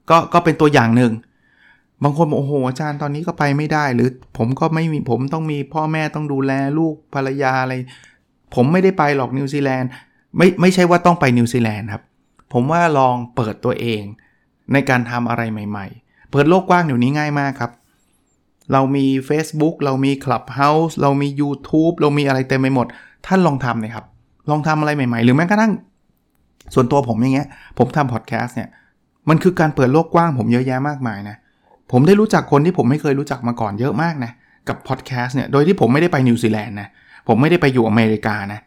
[0.10, 1.12] ก็ก็เป็นตัวอย่างหนึ่ง
[2.04, 7.74] บางคนบอกโอ้โหอาจารย์ตอนนี้ก็ไปไม่ได้ หรือผมก็ไม่มีผมต้องมีพ่อแม่ต้องดูแลลูกภรรยาอะไร
[8.56, 9.90] ผมไม่ได้ไปหรอกนิวซีแลนด์
[10.38, 12.04] ไม่ไม่ใช่ว่าต้องไปนิวซีแลนด์ครับ
[12.54, 14.04] ผมว่าลองเปิดตัวเอง
[14.74, 17.72] ในการทำอะไรใหม่ๆ เปิดโลกกว้างเดี๋ยวนี้ง่ายมากครับ
[18.72, 22.88] เรามี Facebook เรามี Clubhouse เรามี YouTube เรามีอะไรเต็มไปหมด
[23.28, 24.06] ท่านลองทำเลยครับ
[24.50, 25.74] ลองทำอะไรใหม่ๆ หรือแม้กระทั่ง
[26.74, 28.70] ส่วนตัวผมอย่างเงี้ย ผมทำพอดแคสต์เนี่ย
[29.30, 31.38] มันคือการเปิดโลกกว้างผมเยอะแยะมากมายนะ
[31.94, 34.32] ผมได้รู้จักคนที่ผมไม่เคยรู้จักมาก่อนเยอะมากนะ
[34.68, 36.90] กับพอดแคสต์เนี่ย โดยที่ผมไม่ได้ไปนิวซีแลนด์นะ
[37.28, 38.60] ผมไม่ได้ไปอยู่อเมริกานะ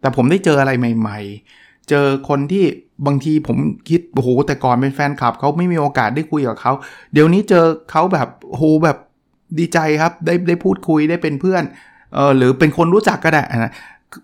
[0.00, 1.18] แต่ผมได้เจออะไรใหม่
[1.54, 2.64] ๆ เจอคนที่
[3.06, 3.56] บางทีผม
[3.88, 6.72] คิด โอ้โห แต่ก่อนเป็นแฟนคลับเขาไม่มีโอกาสได้คุยกับเขา
[7.12, 8.96] เดี๋ยวนี้เจอเขาแบบโอ้โหแบบ
[9.58, 11.62] ดีใจครับ ได้ได้พูดคุยได้เป็นเพื่อน
[12.14, 13.72] เออหรือเป็นคนรู้จักก็ได้นะ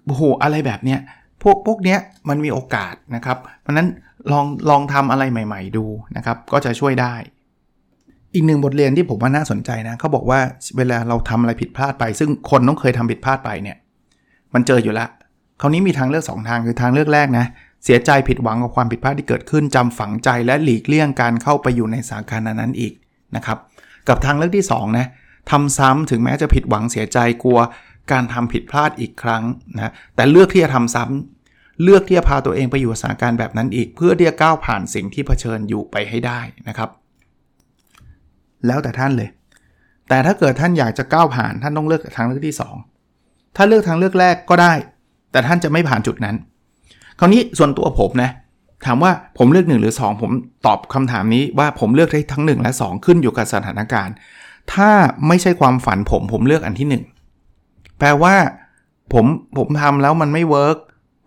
[0.07, 1.01] โอ้โห อะไรแบบเนี้ย
[1.43, 3.89] พวกพวกเนี้ยมันมีโอกาสนะครับ เพราะนั้น
[4.33, 5.85] ลองลองทำอะไรใหม่ ๆ ดู
[6.17, 7.15] นะครับ ก็จะช่วยได้
[8.35, 10.41] อีกหนึ่งบทเรียนที่ผมว่าน่าสนใจนะเขาบอกว่า
[10.77, 13.77] เวลาเราทำอะไรผิดพลาดไป ซึ่งคนต้องเคยทำผิดพลาดไปเนี่ย
[14.55, 15.09] มันเจออยู่ล้ว
[15.61, 17.47] คราวนี้มีทางเลือก 2 ทางคือทางเลือกแรกนะ
[17.85, 22.93] เสียใจผิดหวังกับความผิดพลาดที่เกิดขึ้นจำฝังใจและหลีกเลี่ยงการเข้าไปอยู่ในสถานการณ์นั้นอีก
[23.37, 23.59] นะครับ
[24.09, 25.07] กับทางเลือกที่2นะ
[25.51, 27.61] ทำซ้ำถึงแม้จะผิดหวังเสียใจกลัว
[28.13, 29.43] การทำผิดพลาดอีกครั้ง
[29.75, 36.91] นะแต่เลือกที่จะทำซ้ำเลือกที่จะพาตัวเองไปอยู่สถานการณ์แบบนั้นอีก เพื่อที่จะก้าวผ่านสิ่งที่เผชิญอยู่ไปให้ได้นะครับ
[38.67, 39.29] แล้วแต่ท่านเลย
[40.09, 42.57] แต่ถ้าเกิดท่านอยากจะก้าวผ่านท่านต้องเลือกทางเลือกที่
[43.05, 44.73] 2 ถ้าเลือกทางเลือกแรกก็ได้
[45.33, 46.37] แต่ท่านจะไม่ผ่านจุดนั้น
[47.19, 48.31] คราวนี้ส่วนตัวผมนะ
[48.87, 50.31] ถามว่าผมเลือก 1 หรือ 2 ผม
[50.67, 54.15] ตอบคำถามนี้ว่าผมเลือกได้ทั้ง 1 และ 2 ขึ้นอยู่กับสถานการณ์
[54.73, 54.91] ถ้า
[55.29, 57.03] ไม่ใช่ความฝันผมผมเลือกอันที่
[57.53, 58.35] 1 แปลว่า
[59.13, 59.27] ผม
[59.59, 60.77] ผมทำแล้วมันไม่เวิร์ก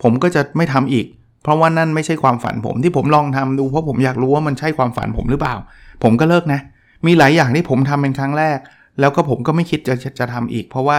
[0.04, 1.06] ผมก็จะไม่ทำอีก
[1.44, 5.56] เพราะว่านั่นไม่ใช่ความฝันผมที่ผมลองทำดูเพราะผมอยากรู้ว่ามันใช่ความฝันผมหรือเปล่า
[6.04, 6.60] ผมก็เลิกนะ
[7.06, 8.60] มีหลายอย่างที่ผมทำเป็นครั้งแรก
[9.00, 10.98] แล้วก็ผมก็ไม่คิดจะจะจะทำอีก เพราะว่า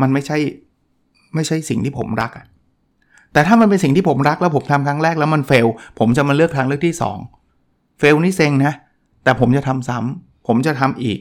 [0.00, 0.38] มันไม่ใช่
[1.34, 2.46] ไม่ใช่สิ่งที่ผมรักอะ
[3.32, 5.66] แต่ถ้ามันเป็นสิ่งที่ผมรักแล้วผมทำครั้งแรกแล้วมันเฟล
[5.98, 6.94] ผมจะมาเลือกทางเลือกที่
[7.46, 8.72] 2 เฟลนี่เซ็งนะ
[9.24, 11.18] แต่ผมจะทำซ้ำผมจะทำอีก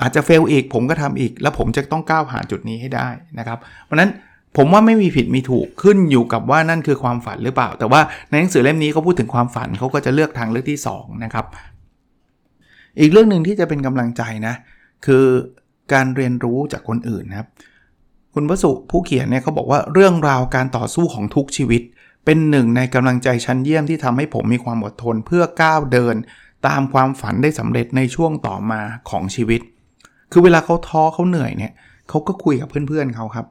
[0.00, 4.10] อาจจะเฟลอีก ผมก็ทำอีก แล้วผมจะต้องก้าวผ่านจุดนี้ให้ได้นะครับ เพราะนั้น
[4.56, 11.46] ผมว่าไม่มีผิดมีถูกขึ้นอยู่กับว่านั่นคือความฝันหรือเปล่า แต่ว่าในหนังสือเล่มนี้เขาพูดถึงความฝันเขาก็จะเลือกทางเลือกที่2นะครับ
[13.00, 14.54] อีกเรื่องหนึ่งที่จะเป็นกำลังใจนะ
[15.06, 15.26] คือ
[15.92, 17.48] การเรียนรู้จากคนอื่นนะครับ
[18.34, 21.82] คุณวสุผู้เขียนเนี่ยเขาบอกว่าเรื่องราวการต่อสู้ของทุกชีวิต
[22.24, 26.16] เป็นหนึ่งในกำลังใจชั้นเยี่ยมที่ทำให้ผมมีความอดทนเพื่อก้าวเดิน
[26.66, 28.80] ตามความฝันได้สำเร็จในช่วงต่อมา
[29.10, 29.60] ของชีวิต
[30.32, 31.72] คือเวลาเขาท้อเขาเหนื่อยเนี่ย
[32.08, 33.46] เขาก็คุยกับเพื่อนๆเขาครับ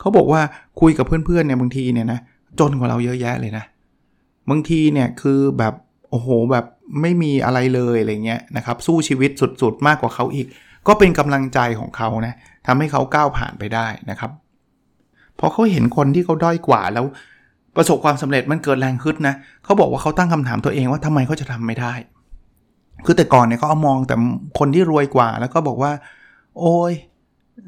[0.00, 0.42] เขาบอกว่า
[0.80, 2.20] คุยกับเพื่อนๆเนี่ยบางทีเนี่ยนะ
[2.60, 3.64] จนกว่าเราเยอะแยะเลยนะ
[4.50, 5.74] บางทีเนี่ยคือแบบ
[6.10, 6.64] โอ้โหแบบ
[7.00, 9.30] ไม่มีอะไรเลยอะไรเงี้ยนะครับสู้ชีวิต
[9.62, 10.46] สุดๆ มากกว่าเขาอีก
[10.86, 12.34] ก็เป็นกำลังใจของเขานะ
[12.66, 14.30] ทำให้เขาก้าวผ่านไปได้นะครับ
[15.38, 17.04] พอเขาเห็นคนที่เขาด้อยกว่าแล้ว
[17.76, 21.92] ประสบความสำเร็จมันเกิดแรงขึ้นนะเขาบอกว่าเขาตั้งคำถามตัวเองว่าทำไมเขาจะทำไม่ได้
[23.04, 24.14] คือแต่ก่อนเนี่ยเขาเอามองแต่
[24.58, 25.92] คนที่รวยกว่าแล้วก็บอกว่า
[26.58, 26.92] โอ้ย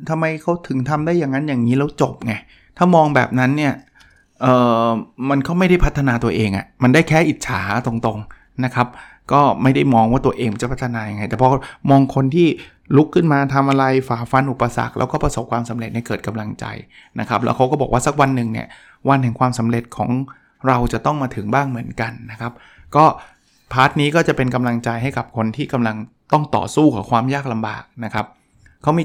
[0.09, 2.35] ทำไมเขาถึงทำได้อย่างนั้นอย่างนี้แล้วจบไง
[2.77, 3.75] ถ้ามองแบบนั้นเนี่ย
[4.41, 4.47] เอ
[4.87, 4.89] อ
[5.29, 8.89] มันเขาไม่ได้พัฒนาตัวเองอะ่ะมันได้แค่อิจฉาตรงๆ นะครับ
[9.33, 11.49] ก็ไม่ได้มองว่าตัวเองจะพัฒนายังไง แต่พอ
[11.91, 12.49] มองคนที่
[12.97, 16.65] ลุกขึ้นมาทำอะไรฝ่าฟันอุปสรรค แล้วก็ประสบความสำเร็จในเกิดกำลังใจ
[17.21, 18.67] นะครับ แล้วเขาก็บอกว่าสักวันหนึ่งเนี่ย
[19.09, 20.11] วันแห่งความสำเร็จของ
[20.67, 22.53] เราจะต้องมาถึงบ้างเหมือนกันนะครับ
[22.97, 23.05] ก็
[23.73, 25.97] พาร์ทนี้ก็จะเป็นกำลังใจให้กับคนที่กำลัง
[26.33, 28.27] ต้องต่อสู้กับความยากลำบากนะครับ
[28.83, 29.05] เขามี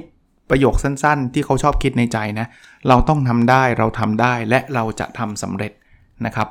[0.49, 2.47] ประโยคสั้นๆ ที่เขาชอบคิดในใจนะ
[2.87, 5.71] เราต้องทำได้เราทำได้และเราจะทำสำเร็จ
[6.25, 6.47] นะครับ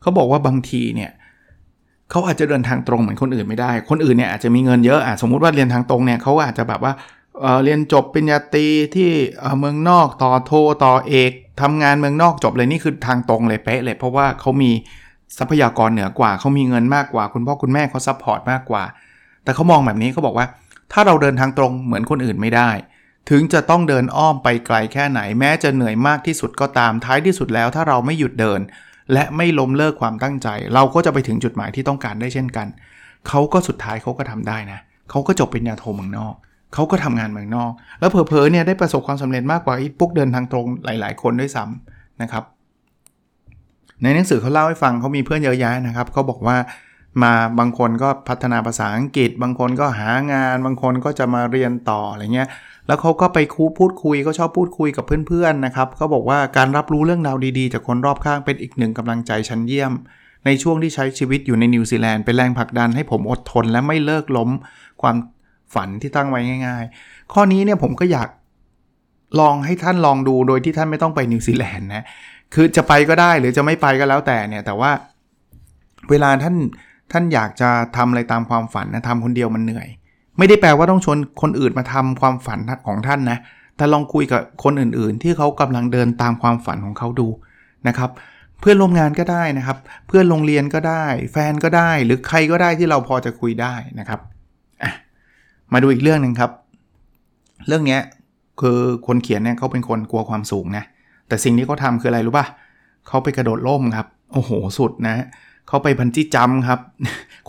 [0.00, 1.10] เขาบอกว่าบางทีเนี่ย
[2.10, 6.92] เขาอาจจะเดินทางตรงเหมือนคนอื่นไม่ได้ คนอื่นเนี่ยอาจจะมีเงินเยอะอะสมมุติว่าเรียนทางตรงเนี่ยเขาอาจจะแบบว่า
[7.40, 9.10] เเรียนจบปริญญาตรีที่
[9.58, 10.52] เมืองนอกต่อโท
[10.84, 14.70] ต่อเอกทำงานเมืองนอกจบเลยนี่คือทางตรงเลยเป๊ะเลย เพราะว่าเขามี
[15.38, 18.82] ทรัพยากรเหนือกว่าเขามีเงินมากกว่า คุณพ่อคุณแม่เขา support มากกว่า
[19.44, 20.46] แต่เขามองแบบนี้เขาบอกว่า
[20.92, 22.70] ถ้าเราเดินทางตรงเหมือนคนอื่นไม่ได้
[23.30, 28.60] ถึงจะต้องเดินอ้อมไปไกลแค่ไหน แม้จะเหนื่อยมากที่สุดก็ตามท้ายที่สุดแล้ว ถ้าเราไม่หยุดเดิน
[29.12, 32.66] และไม่ล้มเลิกความตั้งใจ เราก็จะไปถึงจุดหมายที่ต้องการได้เช่นกัน
[33.28, 34.78] เขาก็สุดท้ายเขาก็ทำได้นะ
[35.10, 36.34] เขาก็จบปริญญาโทเมืองนอก
[36.74, 42.44] เขาก็ทำงานเมืองนอก แล้วเพอเพอเนี่ยได้ประสบความสำเร็จมากกว่าไอ้พวกเดินทางตรงหลาย ๆ คนด้วยซ้ำนะครับ
[44.02, 46.56] ในหนังสือเขาเล่าให้ฟังเขามีเพื่อนเยอะแยะนะครับเขาบอกว่า
[47.22, 52.48] มาบางคนก็พัฒนาภาษาอังกฤษ บางคนก็หางาน บางคนก็จะมาเรียนต่ออะไรเงี้ย
[52.88, 59.92] แล้วเขาก็ไปคูพูดคุยก็ชอบพูดคุยกับเพื่อนๆนะครับเขาบอกว่าการรับรู้เรื่องราวดีๆ จากคนรอบข้างเป็นอีกหนึ่งกำลังใจชั้นเยี่ยม
[60.46, 64.50] ในช่วงที่ใช้ชีวิตอยู่ในนิวซีแลนด์เป็นแรงผลักดันให้ผมอดทน และไม่เลิกล้ม
[65.02, 65.16] ความ
[65.74, 68.28] ฝันที่ตั้งไว้ง่าย ๆ ข้อนี้เนี่ยผมก็อยาก
[69.40, 72.04] ลองให้ท่านลองดูโดยที่ท่านไม่ต้องไปนิวซีแลนด์นะ
[72.54, 74.90] คือจะไปก็ได้หรือจะไม่ไปก็แล้วแต่เนี่ยแต่ว่า
[76.10, 76.56] เวลาท่าน
[77.12, 79.88] ท่านอยากจะทำอะไรตามความฝันนะทำคนเดียวมันเหนื่อย
[80.38, 83.38] ไม่ได้แปลว่าต้องชวนคนอื่นมาทำความฝันของท่านนะ
[83.76, 87.28] แต่ลองคุยกับคนอื่นๆ ที่เขากำลังเดินตามความฝันของเขาดู
[87.88, 88.10] นะครับ
[88.60, 94.20] เพื่อนร่วมงานก็ได้นะครับ เพื่อนโรงเรียนก็ได้ แฟนก็ได้ หรือใครก็ได้ที่เราพอจะคุยได้นะครับ
[95.72, 96.50] มาดูอีกเรื่องหนึ่งครับ
[97.66, 97.98] เรื่องนี้
[98.60, 100.84] คือคนเขียนเนี่ยเขาเป็นคนกลัวความสูงนะ
[101.28, 102.46] แต่สิ่งที่เขาทาคืออะไรรู้ป่ะ
[103.08, 105.24] เขาไปกระโดดร่มครับ โอ้โห สุดนะ
[105.68, 106.80] เขาไปพันจี้จัมครับ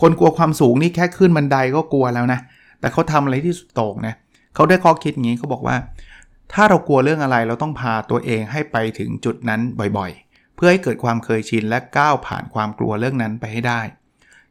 [0.00, 2.40] คนกลัวความสูงนี่แค่ขึ้นบันไดก็กลัวแล้วนะ
[2.80, 4.14] แต่เขาทำอะไรที่สุดโต่งนะ
[4.54, 5.76] เขาได้ข้อคิดอย่างนี้เขาบอกว่า
[6.52, 9.60] ถ้าเรากลัวเรื่องอะไรเราต้องพาตัวเองให้ไปถึงจุดนั้น
[9.98, 13.80] บ่อยๆ เพื่อให้เกิดความเคยชินและก้าวผ่านความกลัวเรื่องนั้นไปให้ได้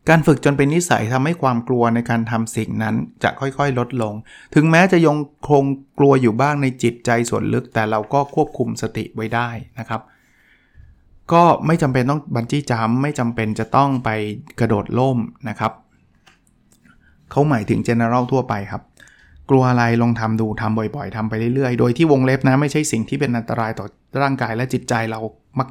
[0.10, 4.13] การฝึกจนเป็นนิสัยทำให้ความกลัวในการทำสิ่งนั้นจะค่อยๆ ลดลง
[4.56, 5.18] ถึงแม้จะยัง
[5.50, 5.63] คง
[6.00, 10.02] กลัวอยู่บ้างในจิตใจส่วนลึก แต่เราก็ควบคุมสติไว้ได้นะครับ
[11.34, 14.10] ก็ไม่จำเป็นต้องบันจี้จัมไม่จำเป็นจะต้องไป
[14.60, 15.18] กระโดดล่ม
[15.50, 15.72] นะครับ
[17.32, 18.82] เขาหมายถึง general ทั่วไปครับ
[19.50, 23.86] กลัวอะไรลองทำดูทำบ่อยๆทำไปเรื่อยๆ โดยที่วงเล็บนะ ไม่ใช่สิ่งที่เป็นอันตรายต่อ
[24.22, 25.20] ร่างกายและจิตใจเรา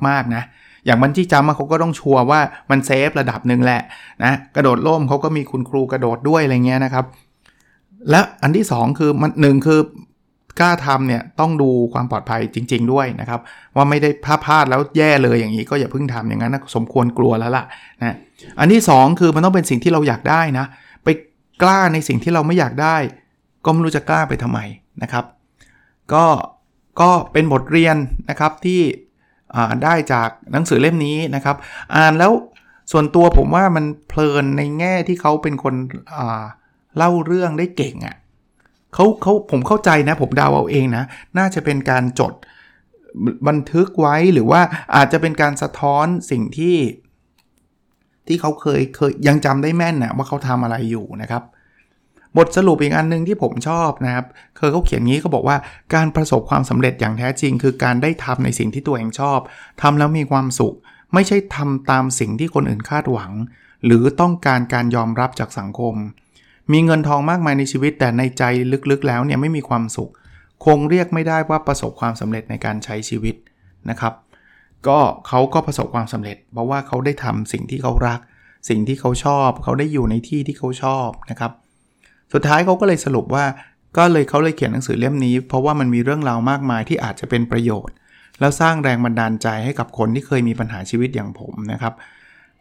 [0.09, 0.42] มากๆนะ
[0.87, 2.40] อย่างบันจี้จัมเขาก็ต้องชัวร์ว่า
[2.71, 3.83] มันเซฟระดับหนึ่งแหละ
[4.25, 7.05] นะกระโดดล่มเขาก็มีคุณครูกระโดดด้วยอะไรเงี้ยนะครับ
[8.11, 9.81] และอันที่ 2 คือมันหนึ่งคือ
[10.61, 13.40] กล้าทำเนี่ยต้องดูความปลอดภัยจริง ๆ ด้วยนะครับ
[13.77, 17.64] ว่าไม่ได้พลาดพลาดแล้วแย่เลยอย่างนี้ก็อย่าเพิ่งทำอย่างนั้นนะสมควรกลัวแล้วล่ะ
[18.03, 18.14] นะ
[18.61, 20.66] อันที่ 2 คือมันต้องเป็นสิ่งที่เราอยากได้นะ
[21.62, 22.97] กล้าในสิ่งที่เราไม่อยากได้
[23.64, 24.59] ก็ไม่รู้จะกล้าไปทำไม
[25.03, 25.25] นะครับ
[26.12, 26.27] ก็
[27.01, 27.97] ก็เป็นบทเรียน
[28.31, 28.81] นะครับที่
[29.85, 31.57] ได้จากหนังสือเล่มนี้นะครับ
[31.94, 32.33] อ่านแล้ว
[32.92, 35.75] ส่วนตัวผมว่ามันเพลินในแง่ที่เขาเป็นคน
[36.97, 38.16] เล่าเรื่องได้เก่งอะ่ะ
[38.94, 41.05] เขาเขาผมเข้าใจนะ ผมเดาเอาเองนะ
[41.38, 42.33] น่าจะเป็นการจด
[43.49, 44.61] บันทึกไว้หรือว่า
[44.94, 46.77] อาจจะเป็นการสะท้อนสิ่งที่
[48.29, 51.43] ที่เขาเคยเคยยังจำได้แม่นนะว่าเขาทำอะไรอยู่นะครับ
[52.37, 55.57] บทสรุปอีกอันนึงที่ผมชอบนะครับเคยเขาเขียนงี้เขาบอกว่า
[55.95, 59.38] การประสบความสำเร็จอย่างแท้จริง คือการได้ทำในสิ่งที่ตัวเองชอบ
[59.83, 60.75] ทำแล้วมีความสุข
[61.14, 63.33] ไม่ใช่ทำตามสิ่งที่คนอื่นคาดหวัง
[63.85, 65.95] หรือต้องการการยอมรับจากสังคม
[66.73, 68.43] มีเงินทองมากมายในชีวิตแต่ในใจ
[68.91, 70.11] ลึกๆ แล้วเนี่ยไม่มีความสุข
[70.64, 73.35] คงเรียกไม่ได้ว่าประสบความสำเร็จในการใช้ชีวิต
[73.91, 74.12] นะครับ
[74.87, 78.21] ก็เขาก็ประสบความสำเร็จ เพราะว่าเขาได้ทำสิ่งที่เขารัก
[78.69, 81.53] สิ่งที่เขาชอบ เขาได้อยู่ในที่ที่เขาชอบนะครับ
[82.33, 83.45] สุดท้ายเขาก็เลยสรุปว่า
[83.97, 87.95] ก็เลยเขาเลยเขียนหนังสือเล่มนี้ เพราะว่ามันมีเรื่องราวมากมายที่อาจจะเป็นประโยชน์
[88.41, 91.95] แล้วสร้างแรงบันดาลใจให้กับคนที่เคยมีปัญหาชีวิตอย่างผมนะครับ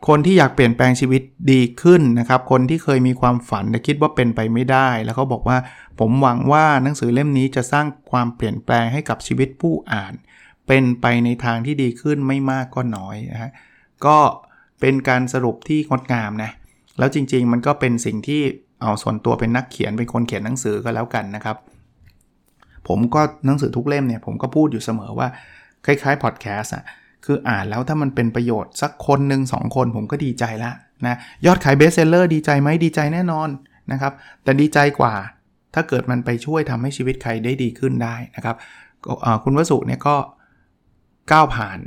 [0.07, 5.57] คนที่อยากเปลี่ยนแปลงชีวิตดีขึ้นนะครับ คนที่เคยมีความฝันแต่คิดว่าเป็นไปไม่ได้ แล้วเขาบอกว่า
[5.99, 10.13] ผมหวังว่าหนังสือเล่มนี้จะสร้างความเปลี่ยนแปลงให้กับชีวิตผู้อ่าน
[10.67, 13.51] เป็นไปในทางที่ดีขึ้นไม่มากก็น้อยนะฮะ
[14.05, 14.17] ก็
[14.79, 16.51] เป็นการสรุปที่งดงามนะ
[16.99, 18.41] แล้วจริงๆ มันก็เป็นสิ่งที่
[18.81, 21.57] เอาส่วนตัวเป็นนักเขียนเป็นคนเขียนหนังสือก็แล้วกันนะครับ
[22.87, 25.27] ผมก็หนังสือทุกเล่มเนี่ยผมก็พูดอยู่เสมอว่า
[25.85, 26.83] คล้ายๆพอดแคสต์อะ
[27.25, 30.71] คืออ่านแล้วถ้ามันเป็นประโยชน์สักคนหนึ่งสองคนผมก็ดีใจละ
[31.05, 33.49] นะยอดขาย best seller ดีใจไหมดีใจแน่นอน
[33.91, 35.13] นะครับแต่ดีใจกว่า
[35.73, 38.55] ถ้าเกิดมันไปช่วยทำให้ชีวิตใครได้ดีขึ้นได้นะครับ
[39.43, 40.15] คุณวสุเนี่ยก็
[41.31, 41.79] ก้าวผ่าน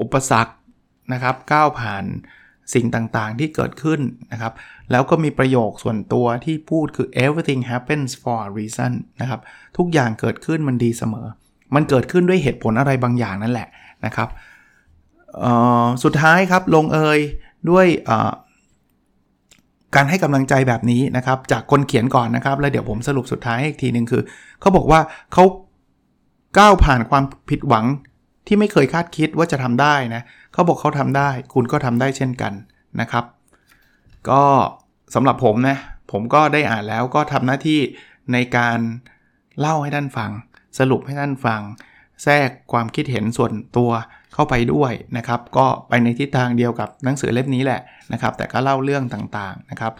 [0.00, 0.52] อุปสรรค
[1.12, 2.04] นะครับก้าวผ่าน
[2.74, 4.00] สิ่งต่างๆที่เกิดขึ้น
[4.32, 4.52] นะครับ
[4.90, 9.40] แล้วก็มีประโยคส่วนตัวที่พูดคือ everything happens for a reason นะครับ
[9.76, 11.26] ทุกอย่างเกิดขึ้นมันดีเสมอ
[11.74, 13.68] มันเกิดขึ้นด้วยเหตุผลอะไรบางอย่างนั่นแหละ
[14.06, 14.28] นะครับ
[16.04, 17.20] สุดท้ายครับลงเอย
[17.70, 17.86] ด้วย
[19.94, 24.22] การให้กำลังใจแบบนี้นะครับ จากคนเขียนก่อนนะครับ แล้วเดี๋ยวผมสรุปสุดท้ายอีกทีหนึ่งคือ
[24.60, 25.00] เขาบอกว่า
[25.32, 25.44] เขา
[26.58, 27.86] ก้าวผ่านความผิดหวัง
[28.46, 32.52] ที่ไม่เคยคาดคิดว่าจะทำได้นะเขาบอกเขาทำได้ คุณก็ทำได้เช่นกัน
[33.00, 33.24] นะครับ
[34.30, 34.42] ก็
[35.14, 35.76] สำหรับผมนะ
[36.12, 37.80] ผมก็ได้อ่านแล้วก็ทำหน้าที่
[38.32, 38.78] ในการ
[39.60, 40.30] เล่าให้ท่านฟัง
[40.78, 41.60] สรุปให้ท่านฟัง
[42.22, 43.90] แทรกความคิดเห็นส่วนตัว
[44.34, 47.80] เข้าไปด้วยนะครับ ก็ไปในทิศทางเดียวกับหนังสือเล่มนี้แหละ
[48.12, 49.92] นะครับ แต่ก็เล่าเรื่องต่างๆนะครับ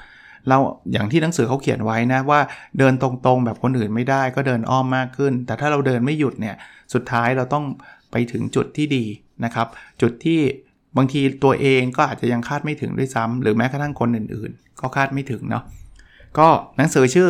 [0.48, 0.59] เรา
[0.92, 2.40] อย่างที่หนังสือเขาเขียนไว้นะว่า
[2.78, 6.57] เดินตรงๆแบบคนอื่นไม่ได้ก็เดินอ้อมมากขึ้น แต่ถ้าเราเดินไม่หยุดเนี่ย
[6.94, 7.64] สุดท้ายเราต้อง
[8.14, 9.05] ไปถึงจุดที่ดี
[9.44, 9.66] นะครับ
[10.03, 10.40] จุดที่
[10.96, 15.64] บางทีตัวเองก็อาจจะยังคาดไม่ถึงด้วยซ้ำหรือแม้กระทั่งคนอื่นๆ ก็คาดไม่ถึงเนาะ
[16.38, 17.29] ก็หนังสือชื่อ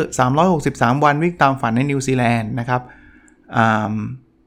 [0.51, 2.81] 363 วันวิ่งตามฝันในนิวซีแลนด์นะครับ
[3.55, 3.59] อ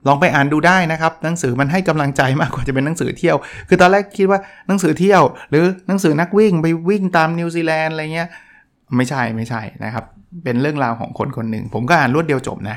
[0.07, 3.37] ลองไปอ่านดูได้นะครับ หนังสือมันให้กำลังใจมากกว่าจะเป็นหนังสือเที่ยว
[3.69, 8.29] คือตอนแรกคิดว่าหนังสือเที่ยว หรือหนังสือนักวิ่งไปวิ่งตามนิวซีแลนด์อะไรเงี้ย
[8.97, 10.05] ไม่ใช่ไม่ใช่นะครับ
[10.45, 12.77] เป็นเรื่องราวของคนคนหนึ่งผมก็อ่านรวดเดียวจบนะ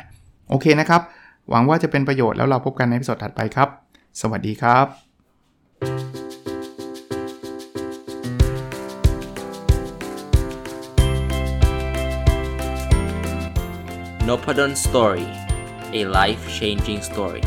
[0.50, 1.02] โอเคนะครับ
[1.49, 3.69] หวังว่าจะเป็นประโยชน์แล้วเราพบกันใน episode ถัดไปครับ
[4.21, 4.88] สวัสดีครับ
[14.27, 15.27] n o p a d o n Story
[15.99, 17.43] a life changing story